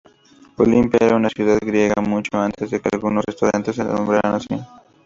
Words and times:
Olympia 0.57 1.05
era 1.05 1.15
una 1.17 1.29
ciudad 1.29 1.59
griega 1.61 2.01
mucho 2.01 2.35
antes 2.39 2.71
de 2.71 2.79
que 2.81 2.89
algunos 2.91 3.23
restaurantes 3.23 3.75
se 3.75 3.83
nombraran 3.83 4.33
así. 4.33 4.59